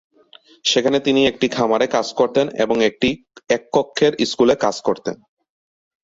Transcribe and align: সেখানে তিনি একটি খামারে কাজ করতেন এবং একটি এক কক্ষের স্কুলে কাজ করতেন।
সেখানে 0.65 0.97
তিনি 0.99 1.21
একটি 1.25 1.47
খামারে 1.47 1.87
কাজ 1.87 2.07
করতেন 2.19 2.45
এবং 2.63 2.77
একটি 2.89 3.09
এক 3.49 3.63
কক্ষের 3.73 4.13
স্কুলে 4.25 4.55
কাজ 4.55 4.75
করতেন। 4.87 5.15